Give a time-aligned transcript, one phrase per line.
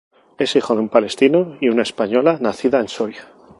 [0.39, 3.27] Es hijo de un palestino y una española nacida en Soria.